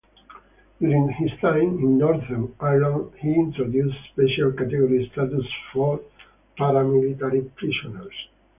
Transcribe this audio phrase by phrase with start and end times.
[0.79, 6.01] During his time, in Northern Ireland he introduced Special Category Status for
[6.57, 8.15] paramilitary prisoners.